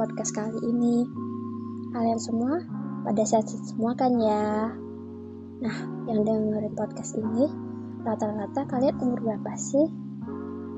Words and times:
podcast 0.00 0.32
kali 0.32 0.56
ini. 0.64 1.04
Kalian 1.92 2.16
semua 2.16 2.56
pada 3.04 3.20
sehat 3.20 3.52
semua 3.52 3.92
kan 3.92 4.16
ya? 4.16 4.72
Nah, 5.60 5.76
yang 6.08 6.24
dengerin 6.24 6.72
podcast 6.72 7.20
ini 7.20 7.52
rata-rata 8.00 8.64
kalian 8.64 8.96
umur 8.96 9.20
berapa 9.20 9.52
sih? 9.60 9.92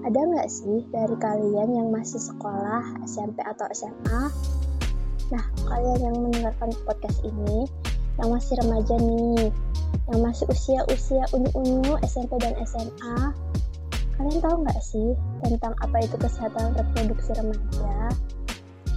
Ada 0.03 0.27
nggak 0.27 0.49
sih 0.51 0.91
dari 0.91 1.15
kalian 1.23 1.71
yang 1.71 1.95
masih 1.95 2.19
sekolah, 2.19 2.99
SMP 3.07 3.39
atau 3.47 3.63
SMA? 3.71 4.23
Nah, 5.31 5.45
kalian 5.71 6.03
yang 6.03 6.19
mendengarkan 6.19 6.75
podcast 6.83 7.23
ini 7.23 7.71
yang 8.19 8.27
masih 8.27 8.59
remaja 8.59 8.99
nih, 8.99 9.55
yang 10.11 10.19
masih 10.19 10.51
usia-usia 10.51 11.31
unyu-unyu 11.31 11.95
SMP 12.11 12.43
dan 12.43 12.59
SMA, 12.67 13.31
kalian 14.19 14.43
tahu 14.43 14.67
nggak 14.67 14.83
sih 14.83 15.15
tentang 15.47 15.79
apa 15.79 16.03
itu 16.03 16.19
kesehatan 16.19 16.75
reproduksi 16.75 17.31
remaja? 17.39 18.11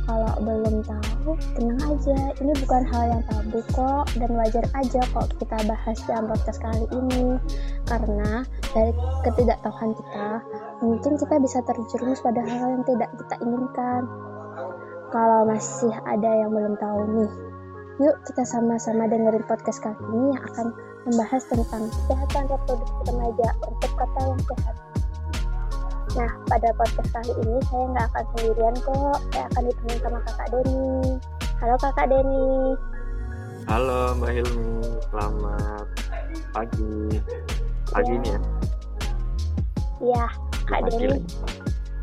Kalau 0.05 0.33
belum 0.37 0.85
tahu, 0.85 1.33
tenang 1.57 1.81
aja, 1.81 2.17
ini 2.37 2.53
bukan 2.61 2.83
hal 2.93 3.03
yang 3.09 3.23
tabu 3.25 3.59
kok, 3.73 4.05
dan 4.13 4.29
wajar 4.37 4.65
aja 4.77 5.01
kok 5.01 5.33
kita 5.41 5.57
bahas 5.65 5.97
dalam 6.05 6.29
podcast 6.29 6.61
kali 6.61 6.85
ini. 6.93 7.41
Karena 7.89 8.45
dari 8.77 8.93
ketidaktahuan 9.25 9.97
kita, 9.97 10.27
mungkin 10.85 11.17
kita 11.17 11.35
bisa 11.41 11.57
terjerumus 11.65 12.21
pada 12.21 12.45
hal 12.45 12.77
yang 12.77 12.85
tidak 12.85 13.09
kita 13.17 13.35
inginkan. 13.41 14.01
Kalau 15.09 15.41
masih 15.49 15.93
ada 16.05 16.31
yang 16.37 16.53
belum 16.53 16.77
tahu 16.77 17.01
nih, 17.17 17.31
yuk 18.05 18.15
kita 18.29 18.45
sama-sama 18.45 19.09
dengerin 19.09 19.45
podcast 19.49 19.81
kali 19.81 19.97
ini 20.13 20.37
yang 20.37 20.43
akan 20.53 20.67
membahas 21.09 21.43
tentang 21.49 21.89
kesehatan 21.89 22.43
reproduksi 22.49 23.01
remaja 23.09 23.49
untuk 23.65 23.91
kata 23.97 24.21
yang 24.21 24.41
sehat. 24.53 24.94
Nah, 26.15 26.31
pada 26.47 26.71
podcast 26.79 27.11
kali 27.11 27.31
ini 27.43 27.59
saya 27.67 27.83
nggak 27.91 28.07
akan 28.07 28.25
sendirian 28.31 28.75
kok. 28.79 29.19
Saya 29.31 29.43
akan 29.51 29.63
ditemani 29.67 29.99
sama 29.99 30.19
kakak 30.23 30.47
Denny. 30.47 30.87
Halo 31.59 31.75
kakak 31.75 32.07
Denny. 32.07 32.47
Halo 33.65 33.99
Mbak 34.15 34.31
Hilmi, 34.31 34.79
selamat 35.11 35.87
pagi. 36.53 36.95
Pagi 37.91 38.13
Ya. 38.13 38.21
nih 38.21 38.31
ya. 38.31 38.39
Iya, 39.99 40.25
kak 40.63 40.79
Denny. 40.87 41.05
lagi. 41.11 41.19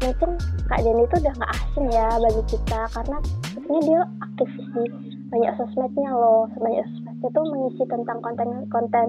Mungkin 0.03 0.31
kak 0.69 0.81
Denny 0.85 1.03
itu 1.03 1.17
udah 1.17 1.35
nggak 1.35 1.53
asing 1.57 1.87
ya 1.89 2.09
bagi 2.13 2.43
kita 2.53 2.81
karena 2.93 3.17
sebenarnya 3.49 3.81
dia 3.81 4.01
aktivis 4.21 4.67
di 4.77 4.85
banyak 5.33 5.53
sosmednya 5.57 6.11
loh. 6.13 6.45
Banyak 6.61 6.85
sosmednya 6.85 7.29
tuh 7.33 7.45
mengisi 7.49 7.85
tentang 7.89 8.19
konten-konten 8.21 9.07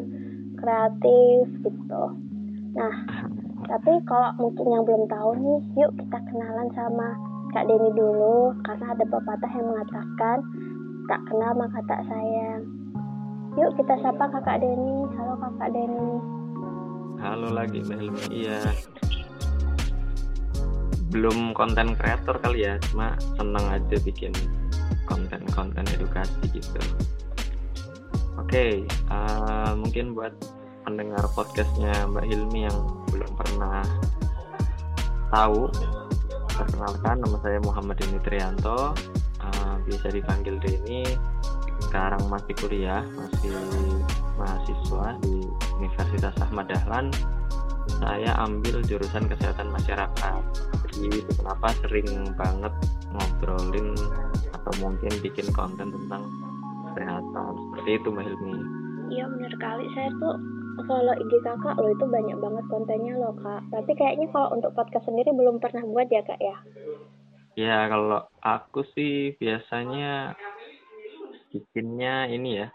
kreatif 0.55 1.43
gitu. 1.59 2.03
Nah, 2.73 2.93
tapi 3.67 3.91
kalau 4.03 4.31
mungkin 4.39 4.67
yang 4.67 4.83
belum 4.83 5.03
tahu 5.07 5.29
nih, 5.39 5.59
yuk 5.79 5.91
kita 5.95 6.17
kenalan 6.31 6.69
sama 6.75 7.15
Kak 7.55 7.69
Denny 7.69 7.91
dulu 7.93 8.51
karena 8.65 8.97
ada 8.97 9.05
pepatah 9.07 9.51
yang 9.53 9.67
mengatakan 9.69 10.37
tak 11.05 11.21
kenal 11.29 11.51
maka 11.55 11.79
tak 11.85 12.01
sayang. 12.09 12.61
Yuk 13.53 13.71
kita 13.77 13.93
sapa 14.01 14.25
Kakak 14.33 14.65
Denny. 14.65 15.05
Halo 15.15 15.33
Kakak 15.37 15.69
Denny. 15.71 16.11
Halo 17.21 17.47
lagi 17.53 17.79
Mbak 17.85 17.97
Hilmi. 18.01 18.23
Iya. 18.33 18.59
Belum 21.13 21.53
konten 21.53 21.93
kreator 21.93 22.41
kali 22.41 22.65
ya, 22.65 22.81
cuma 22.89 23.13
seneng 23.37 23.63
aja 23.69 23.95
bikin 24.01 24.33
konten-konten 25.05 25.85
edukasi 25.93 26.49
gitu. 26.49 26.81
Oke, 28.41 28.81
eh, 28.89 29.71
mungkin 29.77 30.17
buat 30.17 30.33
pendengar 30.83 31.21
podcastnya 31.37 32.09
Mbak 32.09 32.25
Hilmi 32.25 32.65
yang 32.65 33.02
belum 33.13 33.31
pernah 33.37 33.85
tahu, 35.29 35.69
perkenalkan 36.49 37.21
nama 37.21 37.37
saya 37.45 37.61
Muhammad 37.61 38.01
Deni 38.01 38.19
Trianto, 38.25 38.97
eh, 39.41 39.75
bisa 39.85 40.09
dipanggil 40.09 40.57
Deni. 40.57 41.05
Sekarang 41.85 42.25
masih 42.25 42.57
kuliah, 42.57 43.05
masih 43.13 43.53
mahasiswa 44.33 45.13
di 45.21 45.45
Universitas 45.77 46.33
Ahmad 46.41 46.65
Dahlan. 46.73 47.13
Saya 48.01 48.33
ambil 48.41 48.81
jurusan 48.81 49.29
kesehatan 49.29 49.69
masyarakat. 49.69 50.41
Jadi 50.89 51.21
kenapa 51.37 51.69
sering 51.85 52.33
banget 52.33 52.73
ngobrolin 53.13 53.93
atau 54.57 54.73
mungkin 54.81 55.11
bikin 55.21 55.45
konten 55.53 55.93
tentang 55.93 56.23
kesehatan. 56.89 57.53
Seperti 57.69 57.89
itu 58.01 58.07
Mbak 58.09 58.25
Hilmi. 58.25 58.57
Iya 59.13 59.25
bener 59.29 59.53
kali 59.61 59.85
saya 59.93 60.09
tuh 60.17 60.35
follow 60.81 61.15
IG 61.15 61.31
kakak 61.45 61.77
lo 61.77 61.87
itu 61.93 62.05
banyak 62.09 62.37
banget 62.41 62.65
kontennya 62.67 63.13
loh 63.17 63.33
kak. 63.37 63.61
Tapi 63.69 63.91
kayaknya 63.93 64.27
kalau 64.33 64.49
untuk 64.57 64.73
podcast 64.73 65.05
sendiri 65.05 65.29
belum 65.31 65.61
pernah 65.61 65.85
buat 65.85 66.09
ya 66.09 66.21
kak 66.25 66.41
ya. 66.41 66.57
Ya 67.53 67.85
kalau 67.85 68.25
aku 68.41 68.81
sih 68.97 69.37
biasanya 69.37 70.33
bikinnya 71.53 72.25
ini 72.33 72.65
ya 72.65 72.67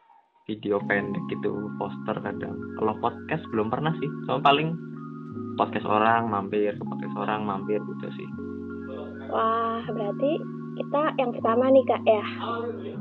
video 0.46 0.78
pendek 0.86 1.20
gitu 1.28 1.68
poster 1.76 2.16
kadang. 2.22 2.56
Kalau 2.78 2.94
podcast 3.02 3.42
belum 3.50 3.68
pernah 3.68 3.92
sih. 3.98 4.08
Cuma 4.24 4.38
paling 4.38 4.78
podcast 5.58 5.84
orang 5.84 6.30
mampir 6.30 6.72
ke 6.78 6.84
podcast 6.86 7.16
orang 7.18 7.42
mampir 7.42 7.82
gitu 7.82 8.08
sih. 8.14 8.28
Wah 9.28 9.82
berarti 9.90 10.40
kita 10.78 11.02
yang 11.18 11.34
pertama 11.34 11.68
nih 11.74 11.84
kak 11.84 12.02
ya. 12.06 12.24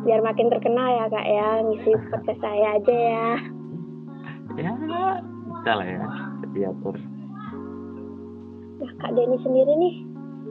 Biar 0.02 0.25
makin 0.25 0.50
terkenal 0.50 0.90
ya 0.90 1.06
kak 1.13 1.28
ya 1.30 1.50
ngisi 1.62 1.91
podcast 2.09 2.41
saya 2.41 2.81
aja 2.81 2.97
ya. 2.97 3.56
Ya 4.57 4.73
bisa 4.73 5.72
lah 5.78 5.85
ya 5.85 6.01
diatur. 6.50 6.97
Nah 8.81 8.91
kak 8.97 9.12
Denny 9.13 9.38
sendiri 9.45 9.73
nih 9.78 9.95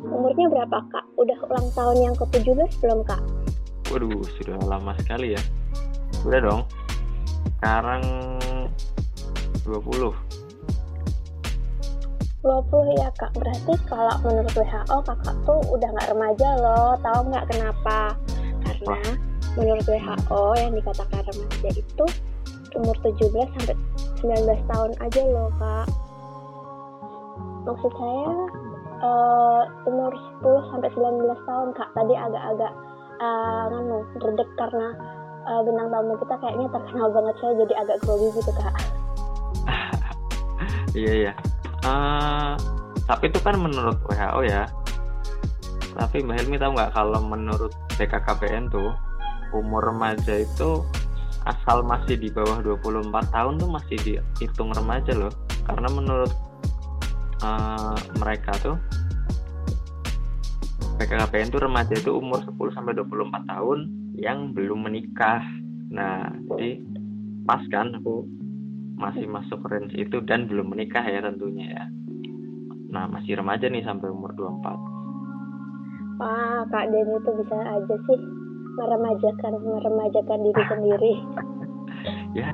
umurnya 0.06 0.46
berapa 0.46 0.78
kak? 0.94 1.04
Udah 1.18 1.34
ulang 1.50 1.66
tahun 1.74 1.98
yang 2.06 2.14
ke-17 2.14 2.70
belum 2.86 3.02
kak? 3.02 3.22
Waduh 3.90 4.22
sudah 4.38 4.62
lama 4.62 4.94
sekali 5.02 5.34
ya. 5.34 5.42
Udah 6.22 6.38
dong. 6.38 6.62
Sekarang 7.58 8.02
20 9.66 10.14
20 12.46 13.02
ya 13.02 13.10
kak, 13.18 13.34
berarti 13.34 13.74
kalau 13.90 14.14
menurut 14.22 14.54
WHO 14.54 14.96
kakak 15.02 15.34
tuh 15.42 15.58
udah 15.66 15.88
nggak 15.90 16.14
remaja 16.14 16.48
loh, 16.62 16.94
tahu 17.02 17.26
nggak 17.26 17.46
kenapa? 17.50 18.14
Karena 18.62 19.18
menurut 19.58 19.82
WHO 19.82 20.42
yang 20.54 20.72
dikatakan 20.78 21.26
remaja 21.26 21.70
itu 21.74 22.06
umur 22.78 22.94
17 23.02 23.50
sampai 23.56 23.74
19 24.20 24.70
tahun 24.70 24.92
aja 25.02 25.20
loh 25.28 25.50
kak. 25.60 25.86
Maksud 27.66 27.92
saya 27.98 28.30
eh, 29.02 29.62
umur 29.90 30.12
10 30.42 30.70
sampai 30.72 30.90
19 30.94 31.48
tahun 31.48 31.68
kak, 31.74 31.88
tadi 31.92 32.14
agak-agak 32.14 32.72
eh, 33.20 33.62
nganu 33.72 33.98
redek 34.22 34.48
karena 34.56 34.88
eh, 35.46 35.60
bintang 35.66 35.88
tamu 35.90 36.14
kita 36.20 36.34
kayaknya 36.40 36.66
terkenal 36.70 37.08
banget 37.12 37.34
saya 37.42 37.52
jadi 37.66 37.74
agak 37.84 37.96
grogi 38.04 38.28
gitu 38.36 38.52
kak. 38.54 38.74
Iya 40.96 41.12
iya. 41.12 41.32
Eh, 41.84 42.52
tapi 43.04 43.28
itu 43.28 43.38
kan 43.44 43.60
menurut 43.60 44.00
WHO 44.08 44.40
ya. 44.48 44.64
Tapi 45.96 46.24
Mbak 46.24 46.36
Helmi 46.40 46.56
tahu 46.56 46.72
nggak 46.72 46.92
kalau 46.96 47.20
menurut 47.20 47.72
BKKBN 48.00 48.72
tuh 48.72 48.96
umur 49.52 49.92
remaja 49.92 50.40
itu 50.40 50.84
asal 51.46 51.86
masih 51.86 52.18
di 52.18 52.28
bawah 52.34 52.58
24 52.60 53.10
tahun 53.30 53.54
tuh 53.62 53.70
masih 53.70 53.96
dihitung 54.02 54.74
remaja 54.74 55.14
loh. 55.14 55.32
Karena 55.62 55.88
menurut 55.94 56.32
eh, 57.42 57.96
mereka 58.18 58.52
tuh 58.58 58.76
BKKBN 60.96 61.52
tuh 61.52 61.60
remaja 61.60 61.94
itu 61.94 62.10
umur 62.16 62.40
10 62.42 62.74
sampai 62.74 62.96
24 62.96 63.52
tahun 63.52 63.78
yang 64.16 64.56
belum 64.56 64.88
menikah. 64.88 65.44
Nah, 65.92 66.32
jadi 66.56 66.82
pas 67.44 67.60
kan 67.68 67.94
aku 68.00 68.24
masih 68.96 69.28
masuk 69.28 69.60
range 69.68 69.92
itu 69.92 70.24
dan 70.24 70.48
belum 70.48 70.72
menikah 70.72 71.04
ya 71.04 71.20
tentunya 71.20 71.68
ya. 71.68 71.84
Nah, 72.90 73.04
masih 73.12 73.36
remaja 73.36 73.68
nih 73.68 73.84
sampai 73.84 74.08
umur 74.08 74.32
24. 74.32 74.96
Wah, 76.16 76.64
Kak 76.72 76.88
Denny 76.88 77.12
itu 77.12 77.30
bisa 77.44 77.56
aja 77.60 77.96
sih 78.08 78.20
meremajakan 78.76 79.52
meremajakan 79.60 80.38
diri 80.44 80.62
sendiri. 80.70 81.14
Ya, 82.36 82.52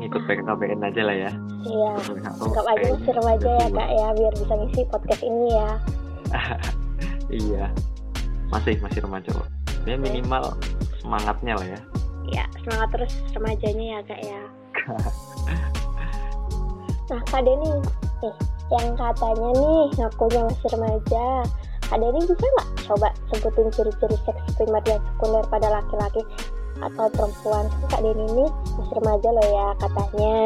ngikut 0.00 0.22
PKKBN 0.24 0.82
aja 0.82 1.02
lah 1.04 1.16
ya. 1.16 1.30
Iya, 1.66 1.92
anggap 2.40 2.66
aja 2.68 2.84
masih 2.96 3.12
remaja 3.12 3.48
ya. 3.48 3.66
Kak 3.70 3.90
ya, 3.92 4.08
biar 4.16 4.34
bisa 4.34 4.54
ngisi 4.56 4.82
podcast 4.90 5.22
ini 5.24 5.48
ya. 5.52 5.70
Iya, 7.26 7.74
masih 8.54 8.78
masih 8.78 9.02
remaja 9.02 9.34
kok. 9.34 9.50
Ya 9.82 9.98
minimal 9.98 10.54
semangatnya 11.02 11.58
lah 11.58 11.66
ya. 11.66 11.80
Ya, 12.30 12.44
semangat 12.62 12.88
terus 12.94 13.12
remajanya 13.34 13.98
ya 13.98 14.00
Kak 14.06 14.20
ya. 14.22 14.40
Nah, 17.06 17.22
Kak 17.30 17.38
Denny, 17.46 17.70
nih, 18.18 18.34
yang 18.74 18.98
katanya 18.98 19.50
nih 19.54 19.82
ngakunya 19.94 20.42
masih 20.42 20.68
remaja. 20.74 21.26
Kak 21.86 21.98
Denny 22.02 22.18
bisa 22.26 22.46
nggak 22.50 22.68
coba 22.86 23.10
sebutin 23.30 23.68
ciri-ciri 23.74 24.16
seks 24.22 24.42
primer 24.54 24.82
dan 24.86 25.02
sekunder 25.02 25.44
pada 25.50 25.68
laki-laki 25.68 26.22
atau 26.78 27.06
perempuan? 27.12 27.66
Kak 27.90 28.00
Denny 28.00 28.24
ini 28.30 28.46
masih 28.78 28.94
remaja 29.02 29.28
loh 29.34 29.48
ya 29.50 29.66
katanya. 29.82 30.38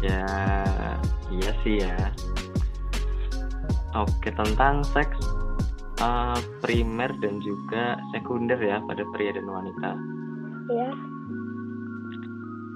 Ya, 0.00 0.26
iya 1.28 1.50
sih 1.60 1.74
ya. 1.84 1.96
Oke, 3.98 4.30
tentang 4.30 4.86
seks 4.94 5.18
uh, 5.98 6.38
primer 6.62 7.10
dan 7.20 7.42
juga 7.42 7.98
sekunder 8.14 8.56
ya 8.62 8.78
pada 8.86 9.02
pria 9.12 9.34
dan 9.34 9.46
wanita. 9.50 9.90
Iya. 10.70 10.90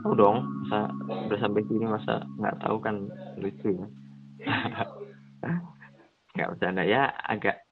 Tahu 0.04 0.12
dong, 0.20 0.44
masa 0.66 0.92
udah 1.08 1.38
sampai 1.40 1.64
sini 1.64 1.86
masa 1.88 2.28
nggak 2.36 2.60
tahu 2.60 2.76
kan 2.82 3.08
lucu 3.40 3.72
ya. 3.72 3.86
nggak 6.34 6.50
bercanda 6.54 6.82
ya, 6.82 7.14
agak 7.30 7.62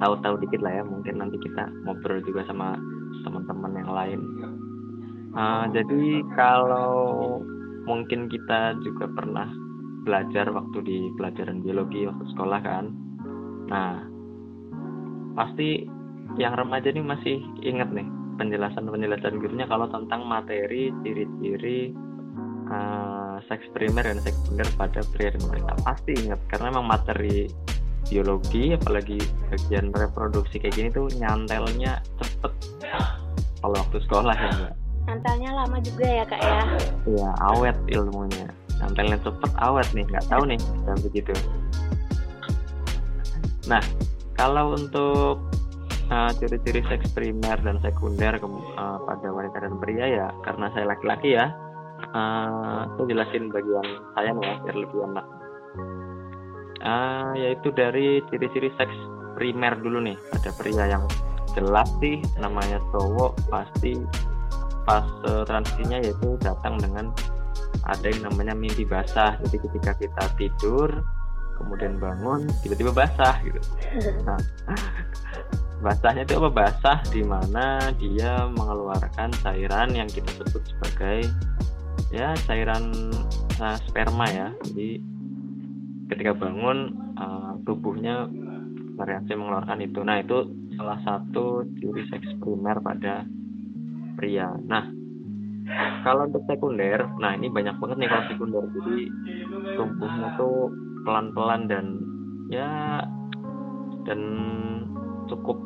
tahu-tahu 0.00 0.40
dikit 0.44 0.60
lah 0.60 0.80
ya. 0.80 0.84
Mungkin 0.84 1.20
nanti 1.20 1.36
kita 1.40 1.68
ngobrol 1.88 2.20
juga 2.24 2.44
sama 2.44 2.76
teman-teman 3.24 3.72
yang 3.80 3.90
lain. 3.90 4.20
Uh, 5.30 5.64
jadi 5.72 6.24
kalau 6.34 7.38
mungkin 7.86 8.28
kita 8.28 8.76
juga 8.82 9.08
pernah 9.10 9.48
belajar 10.04 10.48
waktu 10.50 10.78
di 10.84 10.98
pelajaran 11.16 11.60
biologi 11.60 12.08
waktu 12.08 12.24
sekolah 12.32 12.60
kan 12.64 12.84
nah 13.70 14.02
pasti 15.36 15.86
yang 16.38 16.56
remaja 16.56 16.90
ini 16.90 17.02
masih 17.04 17.38
inget 17.62 17.90
nih 17.92 18.06
penjelasan-penjelasan 18.40 19.38
gurunya 19.38 19.68
kalau 19.68 19.86
tentang 19.92 20.24
materi 20.24 20.90
ciri-ciri 21.04 21.92
uh, 22.72 23.36
seks 23.46 23.68
primer 23.76 24.02
dan 24.02 24.18
seks 24.24 24.36
sekunder 24.42 24.68
pada 24.74 25.00
pria 25.12 25.30
dan 25.36 25.42
wanita 25.44 25.74
pasti 25.84 26.12
inget 26.16 26.40
karena 26.48 26.72
memang 26.72 26.88
materi 26.88 27.46
biologi 28.08 28.72
apalagi 28.72 29.18
bagian 29.52 29.92
reproduksi 29.92 30.56
kayak 30.62 30.74
gini 30.78 30.88
tuh 30.94 31.06
nyantelnya 31.20 32.00
cepet. 32.22 32.52
Kalau 33.60 33.76
waktu 33.76 33.98
sekolah 34.08 34.36
ya 34.36 34.50
mbak. 34.56 34.74
Nyantelnya 35.10 35.50
lama 35.52 35.76
juga 35.84 36.06
ya 36.06 36.24
kak 36.24 36.40
ya? 36.40 36.62
Iya 37.04 37.30
awet 37.52 37.76
ilmunya. 37.92 38.48
Nampelnya 38.80 39.18
cepet 39.20 39.52
awet 39.60 39.88
nih. 39.92 40.04
Nggak 40.08 40.26
tahu 40.32 40.42
nih 40.48 40.60
dan 40.88 40.96
begitu. 41.04 41.32
Nah 43.68 43.84
kalau 44.40 44.72
untuk 44.72 45.36
uh, 46.10 46.30
ciri-ciri 46.36 46.82
seks 46.90 47.12
primer 47.14 47.56
dan 47.62 47.78
sekunder 47.80 48.36
uh, 48.42 48.98
pada 49.06 49.28
wanita 49.30 49.56
dan 49.62 49.74
pria 49.78 50.06
ya 50.06 50.28
karena 50.42 50.66
saya 50.74 50.84
laki-laki 50.90 51.38
ya 51.38 51.52
uh, 52.12 52.88
saya 52.96 53.04
jelasin 53.06 53.48
bagian 53.48 53.86
saya 54.18 54.30
nih 54.34 54.44
ya 54.44 54.54
biar 54.66 54.76
lebih 54.76 54.98
enak 55.06 55.26
uh, 56.84 57.32
yaitu 57.36 57.72
dari 57.72 58.20
ciri-ciri 58.28 58.72
seks 58.76 58.94
primer 59.36 59.76
dulu 59.78 60.02
nih. 60.04 60.16
Pada 60.32 60.50
pria 60.56 60.84
yang 60.88 61.04
jelas 61.56 61.88
sih 61.98 62.22
namanya 62.38 62.78
cowok 62.94 63.34
pasti 63.50 63.98
pas 64.86 65.04
uh, 65.28 65.42
transisinya 65.44 65.98
yaitu 66.00 66.38
datang 66.40 66.78
dengan 66.78 67.12
ada 67.86 68.06
yang 68.06 68.28
namanya 68.28 68.54
mimpi 68.56 68.84
basah. 68.84 69.36
Jadi 69.46 69.56
ketika 69.68 69.92
kita 69.96 70.24
tidur 70.36 70.88
kemudian 71.60 72.00
bangun 72.00 72.48
tiba-tiba 72.64 72.92
basah 72.92 73.36
gitu. 73.44 73.60
Nah 74.26 74.40
basahnya 75.80 76.28
itu 76.28 76.36
apa? 76.36 76.50
Basah 76.52 76.98
di 77.08 77.24
mana 77.24 77.92
dia 77.96 78.48
mengeluarkan 78.52 79.32
cairan 79.40 79.96
yang 79.96 80.08
kita 80.08 80.28
sebut 80.40 80.62
sebagai 80.76 81.28
ya 82.12 82.36
cairan 82.44 82.92
uh, 83.60 83.76
sperma 83.88 84.26
ya. 84.28 84.48
Jadi 84.68 85.19
ketika 86.10 86.34
bangun 86.34 86.98
uh, 87.14 87.54
tubuhnya 87.62 88.26
bereaksi 88.98 89.32
mengeluarkan 89.32 89.80
itu. 89.80 90.02
Nah 90.02 90.20
itu 90.20 90.50
salah 90.76 90.98
satu 91.06 91.64
ciri 91.78 92.04
seks 92.10 92.28
primer 92.42 92.76
pada 92.82 93.24
pria. 94.18 94.50
Nah 94.66 94.90
kalau 96.02 96.26
untuk 96.26 96.42
sekunder 96.50 97.06
nah 97.22 97.32
ini 97.38 97.46
banyak 97.46 97.78
banget 97.78 97.96
nih 98.02 98.08
kalau 98.10 98.24
sekunder. 98.28 98.64
Jadi 98.74 98.98
tumbuhnya 99.78 100.28
tuh 100.36 100.68
pelan-pelan 101.06 101.70
dan 101.70 101.86
ya 102.50 103.00
dan 104.04 104.20
cukup 105.30 105.56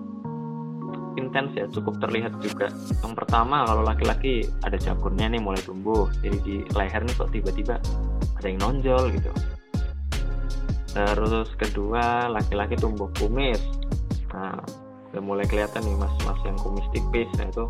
intens 1.15 1.51
ya 1.57 1.67
cukup 1.73 1.99
terlihat 2.05 2.37
juga. 2.39 2.69
Yang 3.03 3.15
pertama 3.25 3.65
kalau 3.65 3.83
laki-laki 3.83 4.47
ada 4.63 4.77
jakurnya 4.77 5.27
nih 5.33 5.41
mulai 5.41 5.63
tumbuh. 5.65 6.07
Jadi 6.21 6.39
di 6.45 6.55
leher 6.77 7.03
nih 7.03 7.15
kok 7.17 7.33
tiba-tiba 7.33 7.81
ada 8.39 8.47
yang 8.47 8.61
nonjol 8.61 9.09
gitu 9.15 9.33
terus 10.95 11.51
kedua 11.59 12.31
laki-laki 12.31 12.79
tumbuh 12.79 13.11
kumis. 13.19 13.59
Nah 14.31 14.55
udah 15.11 15.23
mulai 15.23 15.47
kelihatan 15.47 15.83
nih 15.83 15.99
mas-mas 15.99 16.39
yang 16.47 16.55
kumis 16.63 16.87
tipis. 16.95 17.27
Nah 17.35 17.51
itu 17.51 17.67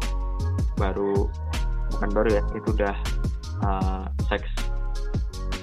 baru 0.76 1.28
bukan 1.96 2.10
baru 2.12 2.28
ya 2.36 2.42
itu 2.52 2.68
udah 2.76 2.96
uh, 3.64 4.04
seks 4.28 4.48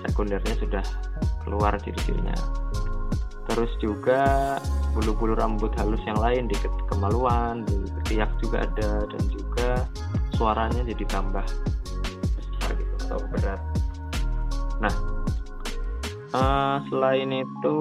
sekundernya 0.10 0.58
sudah 0.58 0.86
keluar 1.46 1.78
ciri-cirinya. 1.86 2.34
Terus 3.46 3.70
juga 3.78 4.58
bulu-bulu 4.98 5.38
rambut 5.38 5.70
halus 5.78 6.02
yang 6.10 6.18
lain 6.18 6.50
di 6.50 6.58
kemaluan 6.90 7.62
di 7.70 7.78
ketiak 8.02 8.30
juga 8.42 8.66
ada. 8.66 9.06
Dan 9.06 9.24
juga 9.30 9.86
suaranya 10.34 10.82
jadi 10.82 11.06
tambah 11.06 11.46
besar 12.38 12.74
gitu 12.74 12.94
atau 13.06 13.22
berat. 13.30 13.62
Nah 14.82 15.11
uh, 16.36 16.78
selain 16.88 17.32
itu 17.32 17.80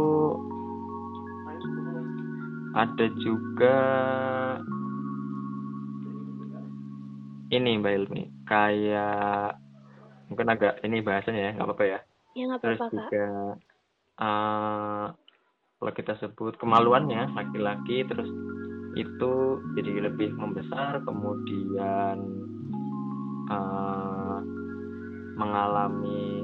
ada 2.74 3.06
juga 3.18 3.78
ini 7.50 7.78
Mbak 7.82 7.94
Ilmi. 7.94 8.22
Kayak 8.46 9.58
mungkin 10.30 10.46
agak 10.50 10.78
ini 10.86 11.02
bahasanya 11.02 11.40
ya 11.40 11.50
nggak 11.58 11.66
apa-apa 11.66 11.84
ya. 11.86 12.00
Ya 12.38 12.42
nggak 12.46 12.58
apa-apa 12.62 12.74
terus 12.78 12.80
juga 12.94 13.26
uh, 14.22 15.06
kalau 15.80 15.92
kita 15.96 16.12
sebut 16.20 16.54
kemaluannya 16.60 17.32
laki-laki 17.34 18.06
terus 18.06 18.28
itu 18.98 19.32
jadi 19.78 20.10
lebih 20.10 20.34
membesar 20.34 20.98
kemudian 21.06 22.18
uh, 23.50 24.38
mengalami 25.38 26.42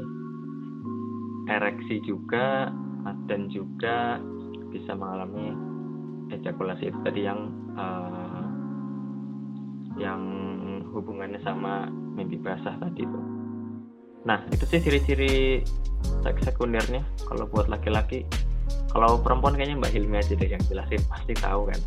ereksi 1.46 2.02
juga 2.02 2.70
dan 3.30 3.46
juga 3.50 4.18
bisa 4.70 4.92
mengalami 4.98 5.54
ejakulasi 6.34 6.90
itu 6.90 6.98
tadi 7.06 7.20
yang 7.22 7.54
uh, 7.78 8.46
yang 9.96 10.22
hubungannya 10.92 11.40
sama 11.46 11.88
mimpi 12.16 12.36
basah 12.40 12.76
tadi 12.80 13.06
itu. 13.06 13.20
Nah, 14.26 14.42
itu 14.50 14.64
sih 14.66 14.82
ciri-ciri 14.82 15.62
seks 16.26 16.50
sekundernya 16.50 17.06
kalau 17.30 17.46
buat 17.46 17.70
laki-laki. 17.70 18.26
Kalau 18.90 19.20
perempuan 19.20 19.54
kayaknya 19.54 19.76
Mbak 19.78 19.92
Hilmi 19.92 20.16
aja 20.18 20.32
deh 20.34 20.48
yang 20.50 20.62
jelasin, 20.66 20.98
pasti 21.06 21.32
tahu 21.36 21.68
kan? 21.68 21.80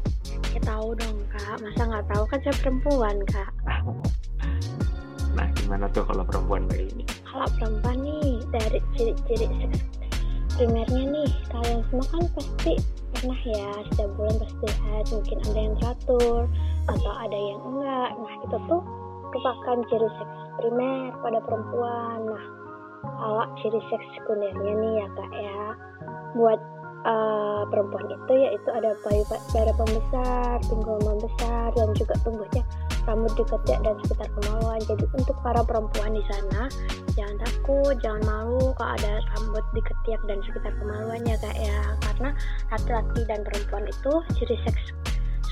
Ya 0.56 0.62
tahu 0.62 0.94
dong 0.96 1.18
kak, 1.34 1.58
masa 1.60 1.82
nggak 1.90 2.06
tahu 2.08 2.24
kan 2.30 2.40
saya 2.46 2.56
perempuan 2.64 3.16
kak. 3.28 3.52
nah, 5.38 5.48
gimana 5.58 5.86
tuh 5.92 6.06
kalau 6.06 6.24
perempuan 6.24 6.70
Mbak 6.70 6.78
Hilmi? 6.80 7.04
Kalau 7.28 7.48
perempuan 7.58 7.98
nih 8.06 8.39
dari 8.50 8.80
ciri-ciri 8.98 9.48
seks 9.62 9.80
primernya 10.60 11.04
nih, 11.08 11.32
kalian 11.56 11.82
semua 11.88 12.06
kan 12.12 12.24
pasti 12.36 12.74
pernah 13.16 13.40
ya 13.48 13.70
setiap 13.92 14.12
bulan 14.20 14.36
pasti 14.44 14.66
lihat 14.68 15.06
mungkin 15.12 15.38
ada 15.48 15.60
yang 15.60 15.76
teratur 15.80 16.42
atau 16.92 17.12
ada 17.16 17.38
yang 17.40 17.60
enggak. 17.64 18.10
Nah 18.20 18.34
itu 18.44 18.58
tuh 18.68 18.82
merupakan 19.30 19.78
ciri 19.88 20.10
seks 20.20 20.38
primer 20.60 21.16
pada 21.24 21.40
perempuan. 21.46 22.18
Nah, 22.28 22.46
kalau 23.00 23.46
ciri 23.64 23.82
seks 23.88 24.08
sekundernya 24.20 24.74
nih 24.84 24.94
ya 25.00 25.08
kak 25.16 25.32
ya, 25.32 25.62
buat 26.36 26.60
uh, 27.06 27.64
perempuan 27.70 28.08
itu 28.10 28.34
yaitu 28.36 28.70
ada 28.72 28.96
payudara 29.04 29.72
pembesar, 29.76 30.60
pinggul 30.68 31.00
membesar, 31.04 31.72
dan 31.76 31.90
juga 31.96 32.16
tumbuhnya 32.26 32.64
rambut 33.08 33.34
di 33.34 33.44
ketiak 33.48 33.80
dan 33.84 33.96
sekitar 34.06 34.30
kemaluan. 34.40 34.80
Jadi 34.84 35.06
untuk 35.16 35.36
para 35.42 35.62
perempuan 35.64 36.12
di 36.14 36.24
sana 36.28 36.68
jangan 37.16 37.38
takut, 37.44 37.96
jangan 38.04 38.24
malu 38.26 38.72
kalau 38.76 38.94
ada 39.00 39.14
rambut 39.38 39.66
di 39.72 39.82
ketiak 39.84 40.22
dan 40.28 40.40
sekitar 40.46 40.74
kemaluan 40.80 41.22
ya 41.26 41.36
kak 41.40 41.56
ya, 41.56 41.80
karena 42.08 42.30
laki-laki 42.72 43.22
dan 43.28 43.40
perempuan 43.44 43.86
itu 43.88 44.14
ciri 44.40 44.58
seks 44.68 44.96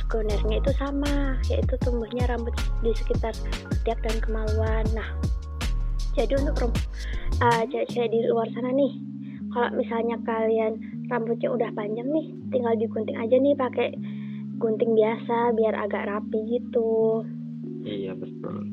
sekunernya 0.07 0.63
itu 0.63 0.71
sama 0.79 1.35
yaitu 1.51 1.75
tumbuhnya 1.83 2.23
rambut 2.31 2.55
di 2.79 2.95
sekitar 2.95 3.35
ketiak 3.75 3.99
dan 4.07 4.15
kemaluan 4.23 4.87
nah 4.95 5.11
jadi 6.15 6.39
untuk 6.39 6.71
uh, 7.43 7.63
cewek-cewek 7.67 8.15
di 8.15 8.23
luar 8.31 8.47
sana 8.55 8.71
nih 8.71 8.95
kalau 9.51 9.69
misalnya 9.75 10.15
kalian 10.23 10.79
rambutnya 11.07 11.49
udah 11.51 11.69
panjang 11.71 12.07
nih 12.11 12.27
tinggal 12.51 12.75
digunting 12.75 13.17
aja 13.17 13.35
nih 13.39 13.55
pakai 13.55 13.89
gunting 14.57 14.97
biasa 14.97 15.53
biar 15.53 15.73
agak 15.77 16.09
rapi 16.09 16.39
gitu. 16.57 17.23
Iya 17.85 18.17
betul. 18.17 18.67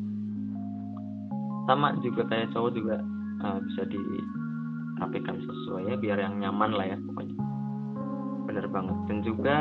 Sama 1.68 1.96
juga 2.00 2.26
kayak 2.28 2.50
cowok 2.52 2.72
juga 2.74 2.96
uh, 3.44 3.58
bisa 3.60 3.82
dirapikan 3.88 5.36
sesuai 5.44 5.82
ya 5.92 5.96
biar 6.00 6.18
yang 6.20 6.40
nyaman 6.40 6.72
lah 6.74 6.86
ya 6.88 6.96
pokoknya. 6.98 7.36
Bener 8.48 8.66
banget. 8.68 8.96
Dan 9.08 9.18
juga 9.22 9.58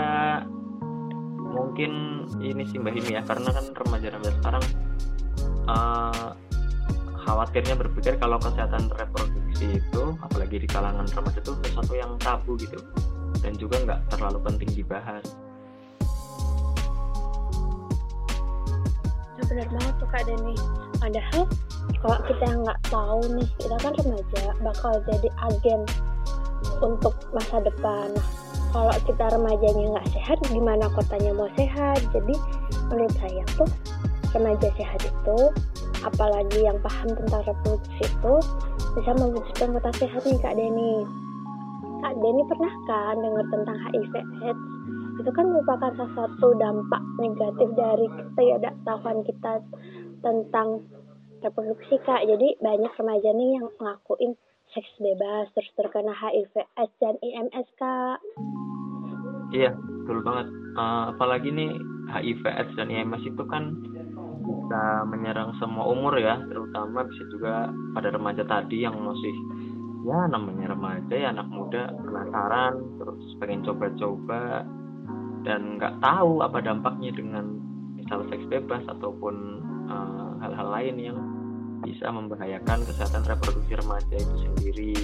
mungkin 1.54 2.24
ini 2.42 2.64
sih 2.66 2.82
Mbak 2.82 2.94
Himi 2.98 3.12
ya 3.20 3.22
karena 3.22 3.50
kan 3.54 3.66
remaja-remaja 3.78 4.32
sekarang 4.42 4.64
uh, 5.70 6.32
khawatirnya 7.24 7.76
berpikir 7.78 8.18
kalau 8.18 8.42
kesehatan 8.42 8.90
reproduksi 8.90 9.43
itu 9.62 10.04
apalagi 10.24 10.58
di 10.64 10.68
kalangan 10.70 11.06
remaja 11.06 11.40
itu 11.40 11.54
sesuatu 11.62 11.94
yang 11.94 12.18
tabu 12.18 12.58
gitu. 12.58 12.80
Dan 13.44 13.54
juga 13.60 13.76
nggak 13.84 14.00
terlalu 14.16 14.40
penting 14.42 14.70
dibahas. 14.72 15.26
Nah, 19.36 19.46
benar 19.46 19.68
banget 19.68 19.94
tuh 20.00 20.08
kak 20.08 20.24
Deni 20.24 20.56
padahal 21.04 21.44
kalau 22.00 22.20
kita 22.32 22.48
nggak 22.48 22.80
tahu 22.88 23.22
nih 23.36 23.50
kita 23.60 23.76
kan 23.84 23.94
remaja 24.00 24.44
bakal 24.64 24.94
jadi 25.04 25.30
agen 25.52 25.82
untuk 26.80 27.14
masa 27.36 27.60
depan. 27.60 28.08
Nah, 28.16 28.28
kalau 28.72 28.96
kita 29.06 29.26
remajanya 29.36 29.86
nggak 30.00 30.10
sehat 30.16 30.38
gimana 30.50 30.88
kotanya 30.96 31.32
mau 31.36 31.52
sehat? 31.60 32.00
Jadi 32.16 32.36
menurut 32.90 33.14
saya 33.20 33.44
tuh 33.54 33.70
remaja 34.34 34.68
sehat 34.80 35.02
itu 35.04 35.38
apalagi 36.04 36.60
yang 36.68 36.78
paham 36.84 37.10
tentang 37.16 37.42
reproduksi 37.48 38.04
itu 38.04 38.36
bisa 38.94 39.12
mewujudkan 39.18 39.70
kota 39.80 39.92
sehat 39.98 40.22
nih 40.28 40.40
Kak 40.40 40.56
Deni. 40.60 40.94
Kak 42.04 42.16
Deni 42.20 42.44
pernah 42.46 42.74
kan 42.86 43.16
dengar 43.24 43.46
tentang 43.50 43.78
HIV 43.90 44.14
AIDS? 44.44 44.64
Itu 45.24 45.30
kan 45.32 45.46
merupakan 45.48 45.92
salah 45.96 46.14
satu 46.18 46.48
dampak 46.60 47.04
negatif 47.22 47.70
dari 47.80 48.06
ketidaktahuan 48.12 49.24
kita 49.24 49.54
tentang 50.20 50.84
reproduksi 51.40 51.96
Kak. 52.04 52.28
Jadi 52.28 52.60
banyak 52.60 52.92
remaja 53.00 53.30
nih 53.32 53.50
yang 53.60 53.68
ngakuin 53.80 54.36
seks 54.74 54.90
bebas 54.98 55.48
terus 55.54 55.70
terkena 55.78 56.12
HIV 56.12 56.54
AIDS 56.76 56.96
dan 57.00 57.16
IMS 57.22 57.68
Kak. 57.80 58.20
Iya, 59.54 59.72
betul 59.78 60.26
banget. 60.26 60.50
Uh, 60.74 61.14
apalagi 61.14 61.54
nih 61.54 61.78
HIV 62.10 62.44
AIDS 62.50 62.74
dan 62.74 62.90
IMS 62.90 63.22
itu 63.22 63.44
kan 63.46 63.78
bisa 64.44 65.08
menyerang 65.08 65.56
semua 65.58 65.88
umur 65.88 66.20
ya, 66.20 66.38
terutama 66.52 67.08
bisa 67.08 67.24
juga 67.32 67.72
pada 67.96 68.12
remaja 68.12 68.44
tadi 68.44 68.84
yang 68.84 69.00
masih 69.00 69.34
ya 70.04 70.28
namanya 70.28 70.76
remaja 70.76 71.16
ya 71.16 71.32
anak 71.32 71.48
muda 71.48 71.96
penasaran 71.96 72.76
terus 73.00 73.24
pengen 73.40 73.64
coba-coba 73.64 74.68
dan 75.48 75.80
nggak 75.80 75.96
tahu 76.04 76.44
apa 76.44 76.60
dampaknya 76.60 77.16
dengan 77.16 77.64
misal 77.96 78.24
seks 78.28 78.44
bebas 78.52 78.84
ataupun 78.92 79.64
eh, 79.88 80.30
hal-hal 80.44 80.68
uh, 80.68 80.74
lain 80.76 80.96
yang 81.00 81.20
bisa 81.84 82.08
membahayakan 82.12 82.84
kesehatan 82.88 83.28
reproduksi 83.28 83.76
remaja 83.76 84.16
itu 84.16 84.36
sendiri. 84.48 84.96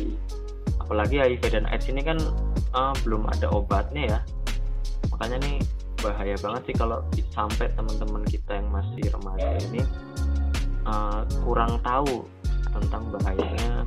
Apalagi 0.79 1.19
HIV 1.19 1.43
dan 1.51 1.67
AIDS 1.67 1.91
ini 1.91 2.03
kan 2.03 2.19
uh, 2.71 2.95
belum 3.03 3.27
ada 3.27 3.51
obatnya 3.51 4.15
ya. 4.15 4.19
Makanya 5.11 5.43
nih 5.43 5.57
bahaya 5.99 6.35
banget 6.39 6.61
sih 6.71 6.75
kalau 6.75 7.03
sampai 7.35 7.67
teman-teman 7.75 8.23
kita 8.27 8.59
yang 8.59 8.67
masih 8.71 9.03
remaja 9.11 9.47
ini 9.69 9.81
uh, 10.87 11.21
kurang 11.43 11.79
tahu 11.83 12.25
tentang 12.69 13.03
bahayanya 13.11 13.83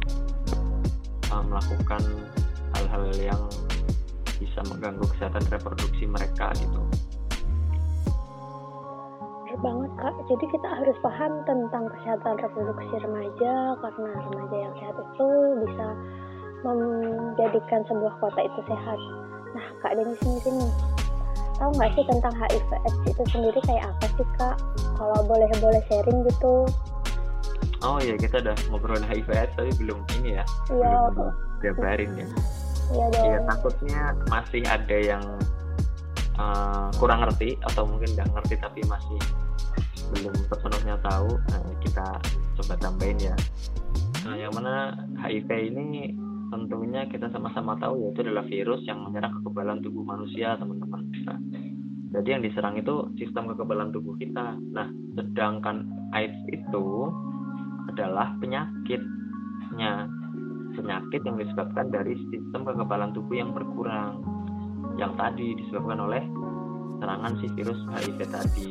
uh, 1.32 1.42
melakukan 1.44 2.02
hal-hal 2.76 3.04
yang 3.16 3.42
bisa 4.42 4.60
mengganggu 4.66 5.06
kesehatan 5.16 5.44
reproduksi 5.48 6.04
mereka 6.04 6.50
gitu. 6.58 6.80
Benar 9.46 9.58
banget 9.62 9.90
kak, 10.00 10.14
jadi 10.32 10.44
kita 10.48 10.68
harus 10.80 10.96
paham 11.04 11.32
tentang 11.44 11.84
kesehatan 11.92 12.34
reproduksi 12.40 12.94
remaja 13.04 13.52
karena 13.78 14.10
remaja 14.32 14.56
yang 14.56 14.74
sehat 14.80 14.96
itu 14.96 15.28
bisa 15.68 15.86
menjadikan 16.64 17.80
sebuah 17.86 18.14
kota 18.18 18.40
itu 18.42 18.60
sehat. 18.66 18.98
Nah 19.52 19.66
kak 19.84 19.92
Denis 19.94 20.18
sendiri 20.24 20.50
nih, 20.56 20.72
tahu 21.62 21.70
nggak 21.78 21.94
sih 21.94 22.04
tentang 22.10 22.34
HIV 22.34 22.70
AIDS 22.74 22.98
itu 23.06 23.22
sendiri 23.30 23.60
kayak 23.62 23.86
apa 23.86 24.06
sih 24.18 24.26
kak? 24.34 24.58
Kalau 24.98 25.18
boleh 25.22 25.46
boleh 25.62 25.78
sharing 25.86 26.26
gitu. 26.26 26.66
Oh 27.86 27.98
iya 28.02 28.18
kita 28.18 28.42
udah 28.42 28.56
ngobrolin 28.66 29.06
HIV 29.06 29.30
AIDS 29.30 29.54
tapi 29.54 29.70
belum 29.78 30.02
ini 30.18 30.42
ya. 30.42 30.44
Iya. 30.74 30.90
Belum 31.14 31.30
jabarin 31.62 32.10
ya. 32.18 32.28
Iya 32.90 33.06
dong. 33.14 33.26
Iya 33.30 33.38
takutnya 33.46 34.00
masih 34.26 34.62
ada 34.66 34.96
yang 34.98 35.24
uh, 36.34 36.90
kurang 36.98 37.22
ngerti 37.22 37.54
atau 37.70 37.86
mungkin 37.86 38.10
nggak 38.10 38.26
ngerti 38.34 38.54
tapi 38.58 38.82
masih 38.90 39.18
belum 40.18 40.34
sepenuhnya 40.50 40.98
tahu. 40.98 41.30
Nah, 41.46 41.62
kita 41.78 42.06
coba 42.58 42.74
tambahin 42.82 43.22
ya. 43.22 43.34
Nah 44.26 44.34
yang 44.34 44.50
mana 44.50 44.98
HIV 45.22 45.48
ini 45.70 46.10
tentunya 46.52 47.08
kita 47.08 47.32
sama-sama 47.32 47.80
tahu 47.80 47.96
yaitu 48.06 48.20
adalah 48.28 48.44
virus 48.44 48.84
yang 48.84 49.00
menyerang 49.00 49.32
kekebalan 49.40 49.80
tubuh 49.80 50.04
manusia 50.04 50.52
teman-teman 50.60 51.08
nah, 51.24 51.40
jadi 52.12 52.28
yang 52.36 52.42
diserang 52.44 52.76
itu 52.76 53.08
sistem 53.16 53.48
kekebalan 53.48 53.88
tubuh 53.88 54.12
kita. 54.20 54.60
Nah 54.76 54.92
sedangkan 55.16 55.88
AIDS 56.12 56.36
itu 56.52 57.08
adalah 57.88 58.36
penyakitnya. 58.36 60.12
Penyakit 60.72 61.20
yang 61.28 61.36
disebabkan 61.36 61.92
dari 61.92 62.16
sistem 62.32 62.64
kekebalan 62.68 63.16
tubuh 63.16 63.36
yang 63.36 63.56
berkurang. 63.56 64.20
Yang 65.00 65.12
tadi 65.16 65.46
disebabkan 65.56 65.98
oleh 66.04 66.22
serangan 67.00 67.32
si 67.40 67.46
virus 67.56 67.80
HIV 67.88 68.18
tadi. 68.28 68.70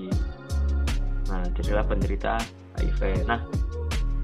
Nah 1.34 1.42
jadilah 1.58 1.86
penderita 1.86 2.38
HIV. 2.78 3.26
Nah 3.26 3.42